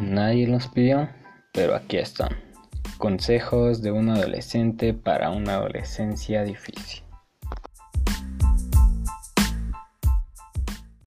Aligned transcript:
Nadie 0.00 0.46
los 0.46 0.68
pidió, 0.68 1.08
pero 1.52 1.74
aquí 1.74 1.96
están. 1.96 2.28
Consejos 2.98 3.82
de 3.82 3.90
un 3.90 4.10
adolescente 4.10 4.94
para 4.94 5.30
una 5.30 5.54
adolescencia 5.54 6.44
difícil. 6.44 7.02